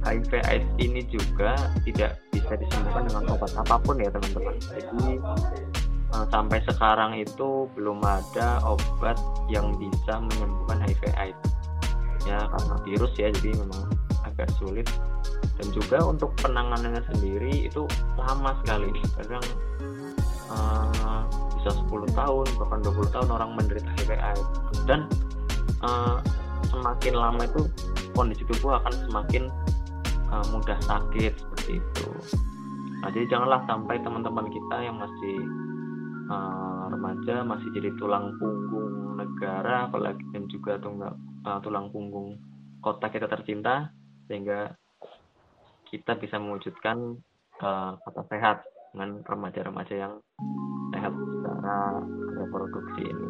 HIV 0.06 0.32
AIDS 0.46 0.70
ini 0.78 1.02
juga 1.10 1.58
tidak 1.86 2.22
bisa 2.30 2.54
disembuhkan 2.54 3.10
dengan 3.10 3.34
obat 3.34 3.52
apa 3.58 3.76
pun 3.82 3.98
ya 3.98 4.14
teman-teman. 4.14 4.56
Jadi 4.62 5.10
sampai 6.32 6.64
sekarang 6.64 7.20
itu 7.20 7.68
belum 7.76 8.00
ada 8.04 8.64
obat 8.64 9.20
yang 9.52 9.76
bisa 9.76 10.20
menyembuhkan 10.24 10.84
HIV. 10.88 11.04
AIDS 11.16 11.58
ya 12.28 12.44
karena 12.44 12.76
virus 12.84 13.14
ya 13.16 13.32
jadi 13.32 13.56
memang 13.56 13.88
agak 14.28 14.52
sulit. 14.60 14.88
Dan 15.58 15.74
juga 15.74 16.06
untuk 16.06 16.34
penanganannya 16.38 17.02
sendiri 17.14 17.66
itu 17.66 17.88
lama 18.20 18.54
sekali. 18.62 18.94
Kadang 19.18 19.46
uh, 20.54 21.22
bisa 21.58 21.72
10 21.74 22.14
tahun 22.14 22.46
bahkan 22.62 22.80
20 22.86 23.16
tahun 23.16 23.30
orang 23.32 23.50
menderita 23.58 23.90
HIV 23.98 24.12
AIDS. 24.20 24.46
Dan 24.86 25.10
uh, 25.82 26.22
semakin 26.70 27.14
lama 27.16 27.42
itu 27.48 27.66
kondisi 28.14 28.44
tubuh 28.46 28.78
akan 28.78 28.94
semakin 29.10 29.50
uh, 30.30 30.46
mudah 30.54 30.78
sakit 30.86 31.34
seperti 31.34 31.82
itu. 31.82 32.08
Nah, 32.98 33.14
jadi 33.14 33.26
janganlah 33.30 33.62
sampai 33.70 34.02
teman-teman 34.02 34.50
kita 34.50 34.78
yang 34.82 34.98
masih 34.98 35.38
uh, 36.29 36.91
remaja 36.91 37.43
masih 37.43 37.69
jadi 37.75 37.89
tulang 37.98 38.36
punggung 38.38 39.17
negara, 39.17 39.88
apalagi 39.89 40.24
dan 40.31 40.46
juga 40.51 40.77
uh, 40.79 41.60
tulang 41.63 41.89
punggung 41.89 42.38
kota 42.84 43.10
kita 43.10 43.25
tercinta, 43.27 43.91
sehingga 44.27 44.75
kita 45.88 46.19
bisa 46.19 46.38
mewujudkan 46.38 47.17
uh, 47.63 47.96
kota 48.03 48.22
sehat 48.27 48.57
dengan 48.91 49.24
remaja-remaja 49.24 49.96
yang 49.96 50.13
sehat 50.96 51.12
secara 51.12 52.01
reproduksi 52.38 53.03
ini. 53.07 53.29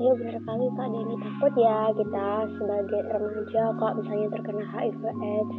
Iya 0.00 0.12
benar 0.16 0.36
kali 0.48 0.66
Kak 0.80 0.88
Deni 0.96 1.14
takut 1.20 1.54
ya 1.60 1.92
kita 1.92 2.28
sebagai 2.56 3.00
remaja 3.12 3.62
kok 3.76 3.92
misalnya 4.00 4.26
terkena 4.32 4.64
HIV 4.72 5.02
AIDS 5.04 5.56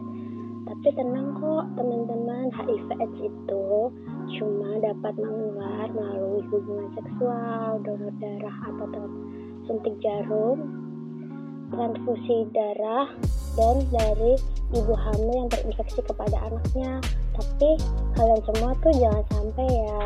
tapi 0.65 0.87
tenang 0.97 1.37
kok 1.37 1.65
teman-teman 1.77 2.49
HIV 2.49 2.89
AIDS 2.89 3.19
itu 3.21 3.65
cuma 4.37 4.79
dapat 4.79 5.13
menular 5.17 5.87
melalui 5.91 6.43
hubungan 6.51 6.89
seksual, 6.95 7.79
donor 7.83 8.13
darah 8.19 8.57
atau 8.69 9.03
suntik 9.67 9.95
jarum, 10.03 10.59
transfusi 11.71 12.47
darah 12.51 13.07
dan 13.55 13.75
dari 13.91 14.33
ibu 14.75 14.93
hamil 14.95 15.35
yang 15.45 15.49
terinfeksi 15.51 15.99
kepada 16.03 16.37
anaknya. 16.47 16.99
Tapi 17.35 17.69
kalian 18.15 18.41
semua 18.47 18.71
tuh 18.83 18.93
jangan 18.95 19.23
sampai 19.31 19.67
ya 19.67 20.03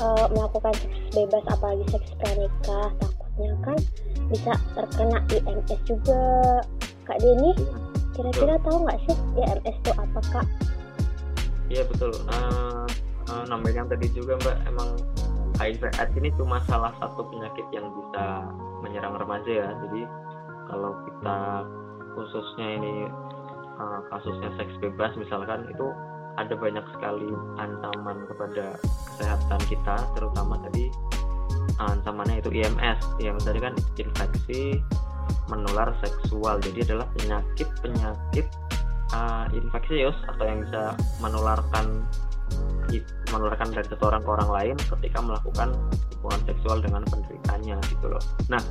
uh, 0.00 0.26
melakukan 0.32 0.74
seks 0.78 0.98
bebas 1.12 1.44
apalagi 1.50 1.84
seks 1.90 2.08
pranikah 2.20 2.88
takutnya 3.02 3.52
kan 3.64 3.78
bisa 4.30 4.52
terkena 4.74 5.18
IMS 5.30 5.80
juga 5.86 6.22
Kak 7.06 7.18
Denny 7.22 7.52
kira-kira 8.16 8.56
tahu 8.64 8.88
nggak 8.88 8.98
sih 9.06 9.16
IMS 9.36 9.76
itu 9.76 9.92
apa 9.92 10.20
Kak? 10.32 10.46
Iya 11.66 11.82
betul 11.90 12.14
uh, 12.30 12.86
uh, 13.30 13.44
namanya 13.50 13.84
yang 13.84 13.88
tadi 13.88 14.06
juga 14.14 14.38
Mbak 14.42 14.56
emang 14.70 14.88
HIV 15.56 15.82
AIDS 15.96 16.14
ini 16.20 16.30
cuma 16.36 16.60
salah 16.68 16.92
satu 17.00 17.24
penyakit 17.32 17.66
yang 17.72 17.88
bisa 17.88 18.44
menyerang 18.84 19.16
remaja 19.16 19.50
ya. 19.50 19.68
Jadi 19.86 20.02
kalau 20.68 20.92
kita 21.08 21.38
khususnya 22.12 22.66
ini 22.76 22.94
uh, 23.80 24.00
kasusnya 24.12 24.50
seks 24.60 24.74
bebas 24.84 25.12
misalkan 25.16 25.64
itu 25.72 25.86
ada 26.36 26.52
banyak 26.52 26.84
sekali 26.92 27.32
ancaman 27.56 28.28
kepada 28.28 28.76
kesehatan 29.16 29.60
kita 29.72 29.96
terutama 30.12 30.60
tadi 30.68 30.92
ancamannya 31.80 32.44
itu 32.44 32.50
IMS 32.52 33.00
yang 33.20 33.40
tadi 33.40 33.58
kan 33.60 33.74
infeksi 33.96 34.80
menular 35.48 35.92
seksual. 36.04 36.60
Jadi 36.60 36.84
adalah 36.92 37.06
penyakit 37.16 37.68
penyakit 37.80 38.46
uh, 39.16 39.46
infeksius 39.52 40.16
atau 40.28 40.44
yang 40.44 40.60
bisa 40.66 40.92
menularkan 41.22 42.04
menularkan 43.34 43.74
dari 43.74 43.86
satu 43.90 44.08
orang 44.08 44.22
ke 44.22 44.30
orang 44.30 44.50
lain 44.50 44.76
ketika 44.78 45.18
melakukan 45.20 45.68
hubungan 46.16 46.40
seksual 46.46 46.78
dengan 46.80 47.02
penderitanya 47.10 47.76
gitu 47.90 48.06
loh. 48.08 48.22
Nah, 48.48 48.62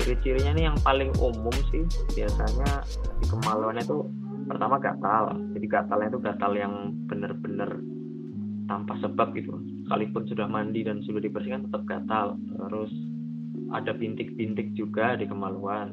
ciri-cirinya 0.00 0.52
nih 0.56 0.64
yang 0.72 0.78
paling 0.80 1.12
umum 1.20 1.54
sih 1.70 1.84
biasanya 2.16 2.82
di 3.20 3.26
kemaluannya 3.28 3.84
tuh 3.84 4.08
pertama 4.48 4.80
gatal. 4.80 5.36
Jadi 5.54 5.66
gatalnya 5.68 6.08
itu 6.10 6.20
gatal 6.24 6.52
yang 6.56 6.74
bener-bener 7.06 7.70
tanpa 8.66 8.96
sebab 9.04 9.36
gitu 9.36 9.52
sekalipun 9.84 10.24
sudah 10.24 10.46
mandi 10.48 10.86
dan 10.86 11.02
sudah 11.04 11.20
dibersihkan 11.20 11.68
tetap 11.68 11.82
gatal 11.84 12.38
terus 12.66 12.88
ada 13.72 13.92
bintik-bintik 13.92 14.72
juga 14.72 15.18
di 15.18 15.26
kemaluan 15.28 15.92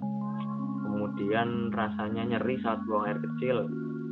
kemudian 0.88 1.73
rasanya 1.73 2.35
nyeri 2.35 2.55
saat 2.63 2.79
buang 2.88 3.09
air 3.09 3.19
kecil 3.19 3.67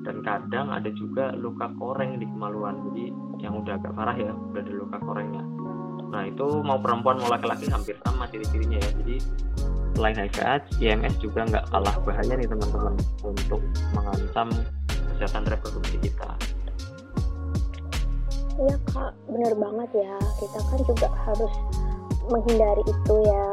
dan 0.08 0.24
kadang 0.24 0.72
ada 0.72 0.88
juga 0.96 1.36
luka 1.36 1.68
koreng 1.76 2.16
di 2.16 2.26
kemaluan 2.32 2.80
jadi 2.90 3.12
yang 3.44 3.60
udah 3.60 3.76
agak 3.76 3.92
parah 3.92 4.16
ya 4.16 4.32
udah 4.32 4.62
ada 4.64 4.74
luka 4.74 4.98
korengnya 5.04 5.44
nah 6.08 6.24
itu 6.24 6.64
mau 6.64 6.80
perempuan 6.80 7.20
mau 7.20 7.28
laki-laki 7.28 7.68
hampir 7.68 8.00
sama 8.08 8.24
ciri-cirinya 8.32 8.80
ya 8.80 8.92
jadi 9.04 9.16
selain 9.98 10.14
HIV 10.14 10.38
AIDS, 10.46 10.70
IMS 10.78 11.16
juga 11.18 11.42
nggak 11.50 11.66
kalah 11.74 11.96
bahaya 12.06 12.34
nih 12.38 12.46
teman-teman 12.46 12.94
untuk 13.26 13.62
mengancam 13.98 14.48
kesehatan 15.18 15.50
reproduksi 15.50 15.98
kita. 15.98 16.30
Iya 18.62 18.78
kak, 18.94 19.12
bener 19.26 19.54
banget 19.58 19.90
ya. 20.06 20.14
Kita 20.38 20.60
kan 20.70 20.80
juga 20.86 21.08
harus 21.26 21.54
menghindari 22.30 22.84
itu 22.86 23.16
ya. 23.26 23.46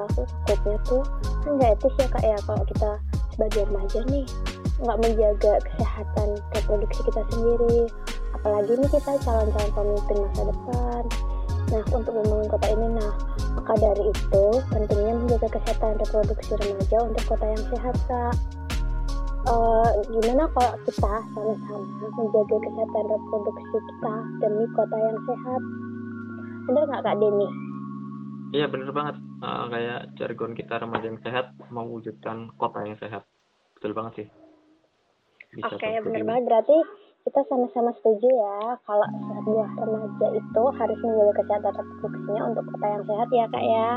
Takutnya 0.45 0.79
tuh 0.85 1.03
kan 1.49 1.51
nggak 1.57 1.81
etis 1.81 1.95
ya 1.97 2.07
kak 2.13 2.25
ya 2.29 2.37
kalau 2.45 2.65
kita 2.69 2.91
sebagai 3.35 3.67
remaja 3.69 4.01
nih 4.09 4.27
nggak 4.83 4.99
menjaga 5.03 5.53
kesehatan 5.67 6.29
reproduksi 6.55 7.01
kita 7.07 7.23
sendiri. 7.35 7.79
Apalagi 8.35 8.73
nih 8.79 8.91
kita 8.91 9.13
calon-calon 9.23 9.71
pemimpin 9.75 10.17
masa 10.23 10.43
depan. 10.51 11.03
Nah 11.65 11.83
untuk 11.91 12.13
membangun 12.13 12.49
kota 12.51 12.67
ini, 12.71 12.87
nah 12.97 13.13
maka 13.55 13.73
dari 13.79 14.05
itu 14.11 14.45
pentingnya 14.71 15.15
menjaga 15.19 15.49
kesehatan 15.59 15.97
reproduksi 16.03 16.53
remaja 16.59 16.99
untuk 17.07 17.23
kota 17.31 17.47
yang 17.47 17.65
sehat 17.71 17.97
kak 18.11 18.35
uh, 19.49 19.89
gimana 20.09 20.45
kalau 20.53 20.75
kita 20.85 21.15
sama-sama 21.33 22.07
menjaga 22.17 22.57
kesehatan 22.61 23.05
reproduksi 23.09 23.77
kita 23.79 24.15
demi 24.41 24.65
kota 24.73 24.97
yang 24.97 25.19
sehat 25.29 25.63
bener 26.65 26.83
nggak 26.89 27.03
kak 27.05 27.17
Denny? 27.21 27.49
Iya 28.55 28.67
bener 28.71 28.91
banget 28.95 29.17
uh, 29.43 29.65
kayak 29.69 30.01
jargon 30.17 30.53
kita 30.55 30.75
remaja 30.79 31.07
yang 31.11 31.21
sehat 31.21 31.47
mewujudkan 31.69 32.55
kota 32.57 32.87
yang 32.87 32.97
sehat 33.03 33.27
betul 33.79 33.93
banget 33.93 34.13
sih. 34.17 34.29
Oke 35.63 35.79
okay, 35.79 36.03
bener 36.03 36.27
banget 36.27 36.45
berarti 36.51 36.77
kita 37.25 37.41
sama-sama 37.49 37.95
setuju 38.03 38.29
ya 38.29 38.77
kalau 38.85 39.07
sebuah 39.09 39.69
remaja 39.81 40.27
itu 40.37 40.63
harus 40.77 40.99
menjaga 41.01 41.33
kesehatan 41.41 41.73
reproduksinya 41.79 42.43
untuk 42.53 42.65
kota 42.75 42.87
yang 42.91 43.05
sehat 43.09 43.29
ya 43.33 43.45
kak 43.49 43.65
ya. 43.65 43.89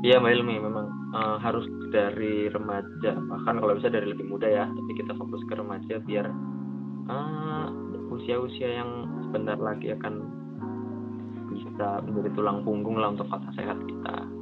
Iya 0.00 0.16
Mbak 0.16 0.32
Ilmi 0.32 0.56
memang 0.64 0.86
uh, 1.12 1.36
harus 1.38 1.68
dari 1.92 2.48
remaja 2.48 3.12
bahkan 3.28 3.60
kalau 3.60 3.76
bisa 3.76 3.92
dari 3.92 4.08
lebih 4.08 4.32
muda 4.32 4.48
ya 4.48 4.64
tapi 4.64 4.90
kita 4.96 5.12
fokus 5.12 5.44
ke 5.44 5.54
remaja 5.54 6.00
biar 6.00 6.26
uh, 7.12 7.68
usia-usia 8.10 8.80
yang 8.80 9.06
sebentar 9.28 9.60
lagi 9.60 9.92
akan 9.92 10.24
bisa 11.52 12.00
menjadi 12.02 12.30
tulang 12.32 12.64
punggung 12.64 12.96
lah 12.96 13.12
untuk 13.12 13.28
kota 13.28 13.50
sehat 13.54 13.76
kita. 13.86 14.39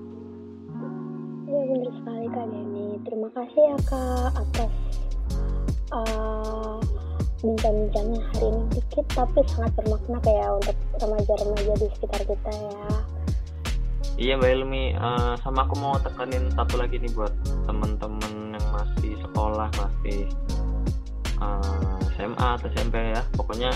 Iya 1.48 1.62
benar 1.64 1.92
sekali 1.96 2.26
Kak 2.28 2.46
Denny. 2.52 2.88
Terima 3.08 3.28
kasih 3.32 3.62
ya 3.72 3.78
Kak 3.88 4.30
atas 4.36 4.72
uh, 5.96 6.76
bincang-bincangnya 7.40 8.20
hari 8.20 8.46
ini 8.52 8.62
dikit 8.76 9.06
tapi 9.16 9.40
sangat 9.48 9.72
bermakna 9.80 10.20
kayak 10.20 10.60
untuk 10.60 10.76
remaja-remaja 11.00 11.72
di 11.80 11.86
sekitar 11.96 12.22
kita 12.28 12.52
ya. 12.52 12.88
Iya 14.18 14.32
Mbak 14.36 14.50
Ilmi, 14.60 14.84
uh, 15.00 15.40
sama 15.40 15.64
aku 15.64 15.74
mau 15.80 15.96
tekanin 15.96 16.52
satu 16.52 16.74
lagi 16.76 17.00
nih 17.00 17.16
buat 17.16 17.32
temen-temen 17.64 18.52
yang 18.52 18.66
masih 18.68 19.16
sekolah, 19.24 19.72
masih 19.72 20.28
uh, 21.40 21.64
eh, 22.04 22.12
SMA 22.18 22.48
atau 22.60 22.68
SMP 22.76 23.16
ya. 23.16 23.24
Pokoknya 23.32 23.72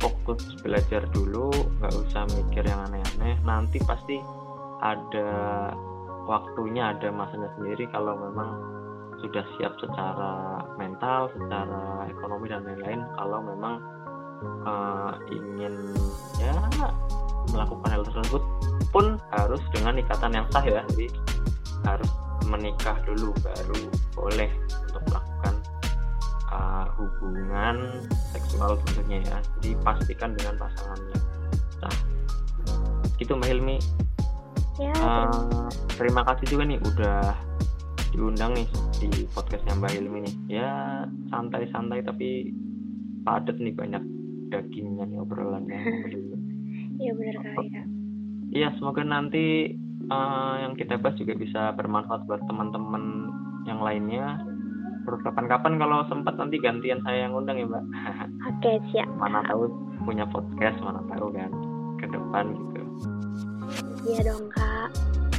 fokus 0.00 0.40
belajar 0.64 1.04
dulu, 1.12 1.52
nggak 1.82 1.92
usah 2.00 2.24
mikir 2.32 2.64
yang 2.64 2.80
aneh-aneh. 2.88 3.36
Nanti 3.44 3.76
pasti 3.84 4.16
ada 4.80 5.28
waktunya, 6.26 6.96
ada 6.96 7.08
masanya 7.12 7.48
sendiri 7.56 7.88
kalau 7.92 8.16
memang 8.16 8.50
sudah 9.20 9.44
siap 9.56 9.76
secara 9.78 10.64
mental, 10.80 11.28
secara 11.36 12.08
ekonomi 12.08 12.48
dan 12.48 12.64
lain-lain. 12.64 13.00
Kalau 13.16 13.38
memang 13.44 13.74
uh, 14.64 15.12
ingin 15.28 15.76
ya 16.40 16.56
melakukan 17.52 17.88
hal 17.92 18.02
tersebut 18.08 18.42
pun 18.90 19.20
harus 19.36 19.60
dengan 19.76 20.00
ikatan 20.00 20.32
yang 20.32 20.46
sah 20.50 20.64
ya. 20.64 20.82
Jadi 20.92 21.06
harus 21.84 22.10
menikah 22.48 22.96
dulu 23.04 23.30
baru 23.44 23.80
boleh 24.16 24.50
untuk 24.88 25.02
melakukan 25.12 25.54
uh, 26.50 26.86
hubungan 26.96 27.76
seksual 28.32 28.80
tentunya 28.88 29.20
ya. 29.20 29.38
Jadi 29.60 29.76
pastikan 29.84 30.32
dengan 30.32 30.56
pasangannya. 30.56 31.18
Nah 31.84 31.96
gitu 33.20 33.36
Mbak 33.36 33.48
Hilmi 33.52 33.76
ya, 34.78 34.94
uh, 35.00 35.66
terima 35.98 36.22
kasih 36.28 36.46
juga 36.54 36.64
nih 36.68 36.78
udah 36.78 37.20
diundang 38.14 38.52
nih 38.54 38.68
di 39.00 39.24
podcastnya 39.32 39.78
Mbak 39.80 39.92
Hilmi 39.96 40.18
nih 40.26 40.34
ya 40.60 40.70
santai-santai 41.32 42.04
tapi 42.04 42.52
padat 43.24 43.56
nih 43.58 43.74
banyak 43.74 44.02
dagingnya 44.50 45.06
nih 45.06 45.18
obrolannya 45.22 45.78
Iya 47.00 47.12
benar 47.16 47.36
kali 47.40 47.68
kak. 47.72 47.86
Iya 48.52 48.68
semoga 48.76 49.00
nanti 49.00 49.72
uh, 50.12 50.54
yang 50.60 50.76
kita 50.76 51.00
bahas 51.00 51.16
juga 51.16 51.32
bisa 51.32 51.72
bermanfaat 51.72 52.28
buat 52.28 52.44
teman-teman 52.44 53.32
yang 53.64 53.80
lainnya. 53.80 54.36
Terus 55.08 55.24
kapan-kapan 55.24 55.80
kalau 55.80 56.04
sempat 56.12 56.36
nanti 56.36 56.60
gantian 56.60 57.00
saya 57.00 57.24
yang 57.24 57.32
undang 57.32 57.56
ya 57.56 57.64
mbak. 57.64 57.84
Oke 58.52 58.72
siap. 58.92 59.08
Mana 59.16 59.40
tahu 59.48 59.72
punya 60.04 60.28
podcast 60.28 60.76
mana 60.84 61.00
tahu 61.08 61.32
kan 61.32 61.50
ke 61.96 62.06
depan 62.12 62.44
gitu. 62.52 62.82
Iya 64.04 64.20
dong 64.28 64.44
kak. 64.52 64.59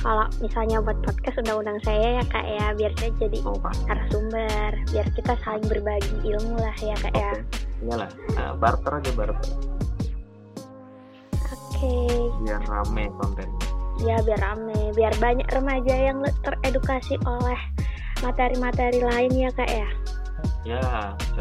Kalau 0.02 0.26
misalnya 0.42 0.82
buat 0.82 0.98
podcast 1.06 1.46
undang-undang 1.46 1.78
saya 1.86 2.20
ya 2.20 2.24
kak 2.26 2.46
ya 2.46 2.66
biar 2.74 2.92
saya 2.98 3.12
jadi 3.22 3.38
oh, 3.46 3.58
narasumber 3.86 4.72
biar 4.90 5.08
kita 5.14 5.34
saling 5.46 5.68
berbagi 5.70 6.16
ilmu 6.26 6.58
lah 6.58 6.74
ya 6.82 6.96
kak 6.98 7.14
okay. 7.14 7.22
ya. 7.22 7.34
Iyalah, 7.82 8.10
uh, 8.38 8.54
barter 8.58 8.92
aja 8.98 9.12
barter 9.14 9.38
okay. 11.82 12.30
biar 12.46 12.62
rame 12.70 13.10
kontennya 13.18 13.68
ya 14.02 14.18
biar 14.26 14.40
rame 14.42 14.80
biar 14.94 15.14
banyak 15.18 15.48
remaja 15.50 15.96
yang 15.96 16.22
teredukasi 16.46 17.18
oleh 17.26 17.60
materi-materi 18.22 19.02
lain 19.02 19.32
ya 19.34 19.50
kak 19.54 19.70
ya 19.70 19.90
ya 20.62 20.84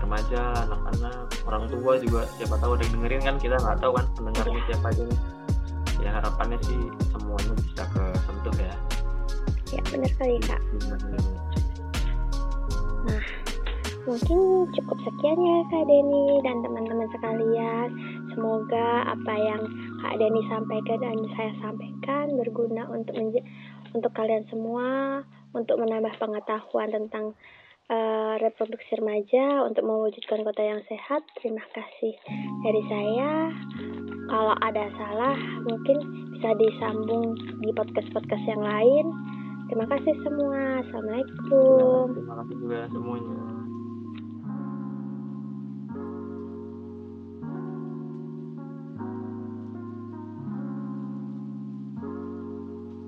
remaja 0.01 0.41
anak-anak 0.65 1.29
orang 1.45 1.65
tua 1.69 2.01
juga 2.01 2.25
siapa 2.37 2.57
tahu 2.57 2.77
ada 2.77 2.83
yang 2.89 2.93
dengerin 3.01 3.23
kan 3.25 3.37
kita 3.37 3.57
nggak 3.61 3.79
tahu 3.85 3.93
kan 3.97 4.07
pendengarnya 4.17 4.61
ya. 4.61 4.67
siapa 4.73 4.87
aja 4.93 5.03
nih 5.05 5.21
ya 6.01 6.11
harapannya 6.21 6.59
sih 6.65 6.81
semuanya 7.13 7.53
bisa 7.61 7.83
ke 7.89 8.05
sentuh 8.27 8.57
ya 8.59 8.75
ya 9.71 9.81
benar 9.93 10.13
kali 10.19 10.37
kak 10.43 10.61
nah 13.07 13.25
mungkin 14.09 14.39
cukup 14.75 14.99
sekian 15.05 15.39
ya 15.39 15.59
kak 15.69 15.85
Denny 15.87 16.41
dan 16.45 16.57
teman-teman 16.65 17.09
sekalian 17.13 17.89
semoga 18.33 18.89
apa 19.13 19.35
yang 19.37 19.63
Kak 20.01 20.17
Dani 20.17 20.41
sampaikan 20.49 20.99
dan 21.05 21.19
saya 21.37 21.53
sampaikan 21.61 22.33
berguna 22.41 22.89
untuk 22.89 23.13
untuk 23.93 24.13
kalian 24.17 24.49
semua 24.49 25.21
untuk 25.53 25.77
menambah 25.77 26.17
pengetahuan 26.17 26.89
tentang 26.89 27.37
uh, 27.93 28.35
reproduksi 28.41 28.97
remaja 28.97 29.67
untuk 29.69 29.85
mewujudkan 29.85 30.41
kota 30.47 30.63
yang 30.65 30.81
sehat. 30.89 31.21
Terima 31.37 31.65
kasih 31.75 32.15
dari 32.65 32.83
saya. 32.89 33.31
Kalau 34.31 34.55
ada 34.62 34.87
salah 34.95 35.37
mungkin 35.66 36.31
bisa 36.38 36.55
disambung 36.55 37.35
di 37.59 37.75
podcast-podcast 37.75 38.45
yang 38.47 38.62
lain. 38.62 39.07
Terima 39.66 39.90
kasih 39.90 40.14
semua. 40.23 40.87
Assalamualaikum. 40.87 42.14
Terima 42.14 42.35
kasih 42.38 42.55
juga 42.62 42.79
semuanya. 42.95 43.50